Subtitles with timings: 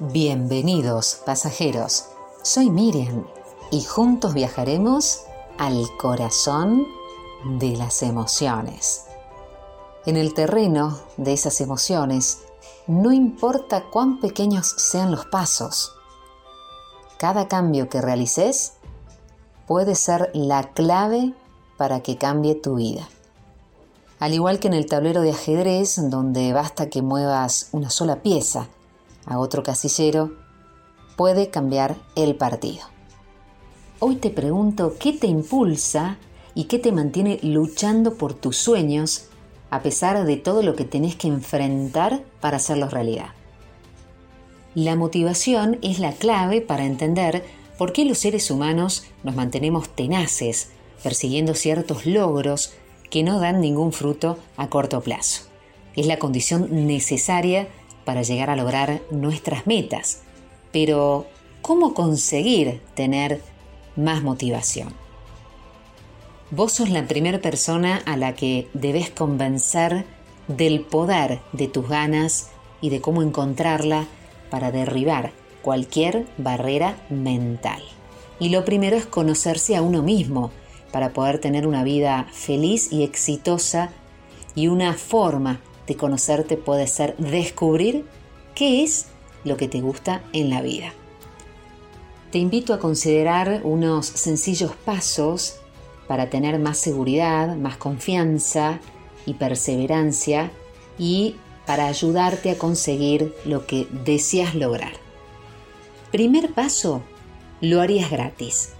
[0.00, 2.04] Bienvenidos pasajeros,
[2.42, 3.26] soy Miriam
[3.72, 5.24] y juntos viajaremos
[5.58, 6.86] al corazón
[7.58, 9.06] de las emociones.
[10.06, 12.42] En el terreno de esas emociones,
[12.86, 15.92] no importa cuán pequeños sean los pasos,
[17.18, 18.74] cada cambio que realices
[19.66, 21.34] puede ser la clave
[21.76, 23.08] para que cambie tu vida.
[24.20, 28.68] Al igual que en el tablero de ajedrez, donde basta que muevas una sola pieza
[29.28, 30.32] a otro casillero,
[31.16, 32.84] puede cambiar el partido.
[34.00, 36.16] Hoy te pregunto qué te impulsa
[36.54, 39.26] y qué te mantiene luchando por tus sueños
[39.70, 43.28] a pesar de todo lo que tenés que enfrentar para hacerlos realidad.
[44.74, 47.44] La motivación es la clave para entender
[47.76, 50.70] por qué los seres humanos nos mantenemos tenaces,
[51.02, 52.72] persiguiendo ciertos logros
[53.10, 55.42] que no dan ningún fruto a corto plazo.
[55.96, 57.68] Es la condición necesaria
[58.08, 60.22] para llegar a lograr nuestras metas.
[60.72, 61.26] Pero,
[61.60, 63.42] ¿cómo conseguir tener
[63.96, 64.94] más motivación?
[66.50, 70.06] Vos sos la primera persona a la que debes convencer
[70.46, 72.48] del poder de tus ganas
[72.80, 74.06] y de cómo encontrarla
[74.48, 77.82] para derribar cualquier barrera mental.
[78.40, 80.50] Y lo primero es conocerse a uno mismo
[80.92, 83.90] para poder tener una vida feliz y exitosa
[84.54, 88.04] y una forma de conocerte puede ser descubrir
[88.54, 89.06] qué es
[89.44, 90.92] lo que te gusta en la vida.
[92.30, 95.56] Te invito a considerar unos sencillos pasos
[96.06, 98.80] para tener más seguridad, más confianza
[99.24, 100.50] y perseverancia
[100.98, 104.92] y para ayudarte a conseguir lo que deseas lograr.
[106.10, 107.02] Primer paso,
[107.60, 108.70] lo harías gratis.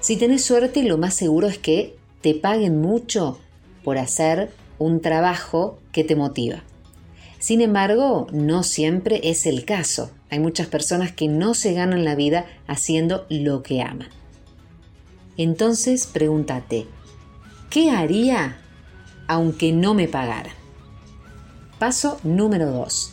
[0.00, 3.38] Si tenés suerte, lo más seguro es que te paguen mucho
[3.84, 4.50] por hacer
[4.80, 6.64] un trabajo que te motiva.
[7.38, 10.10] Sin embargo, no siempre es el caso.
[10.30, 14.08] Hay muchas personas que no se ganan la vida haciendo lo que aman.
[15.36, 16.86] Entonces pregúntate,
[17.68, 18.58] ¿qué haría
[19.28, 20.50] aunque no me pagara?
[21.78, 23.12] Paso número 2.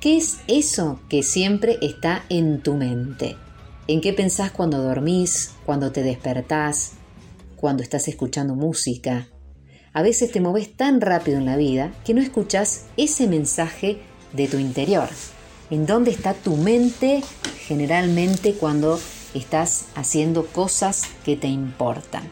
[0.00, 3.36] ¿Qué es eso que siempre está en tu mente?
[3.88, 6.92] ¿En qué pensás cuando dormís, cuando te despertás,
[7.56, 9.28] cuando estás escuchando música?
[9.96, 14.00] A veces te moves tan rápido en la vida que no escuchas ese mensaje
[14.32, 15.08] de tu interior.
[15.70, 17.22] ¿En dónde está tu mente
[17.60, 18.98] generalmente cuando
[19.34, 22.24] estás haciendo cosas que te importan?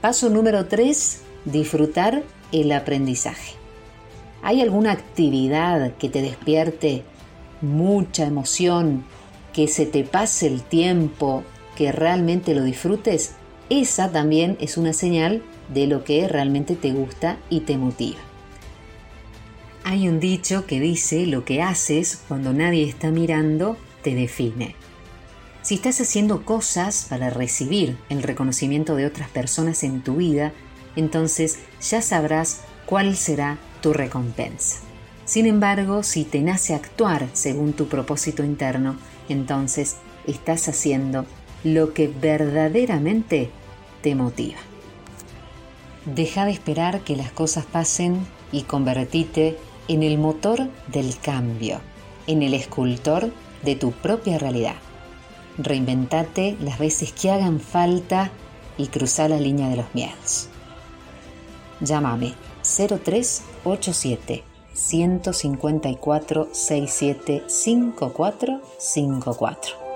[0.00, 2.22] Paso número 3, disfrutar
[2.52, 3.52] el aprendizaje.
[4.42, 7.04] ¿Hay alguna actividad que te despierte
[7.60, 9.04] mucha emoción
[9.52, 11.44] que se te pase el tiempo,
[11.76, 13.34] que realmente lo disfrutes,
[13.70, 15.42] esa también es una señal
[15.72, 18.18] de lo que realmente te gusta y te motiva.
[19.84, 24.74] Hay un dicho que dice lo que haces cuando nadie está mirando te define.
[25.62, 30.52] Si estás haciendo cosas para recibir el reconocimiento de otras personas en tu vida,
[30.96, 34.78] entonces ya sabrás cuál será tu recompensa.
[35.24, 38.96] Sin embargo, si te nace actuar según tu propósito interno,
[39.28, 39.96] entonces
[40.26, 41.26] estás haciendo
[41.64, 43.50] lo que verdaderamente
[44.02, 44.58] te motiva.
[46.04, 49.58] Deja de esperar que las cosas pasen y convertite
[49.88, 51.80] en el motor del cambio,
[52.26, 53.30] en el escultor
[53.62, 54.76] de tu propia realidad.
[55.58, 58.30] Reinventate las veces que hagan falta
[58.76, 60.48] y cruza la línea de los miedos.
[61.80, 69.87] Llámame 0387 154 67 5454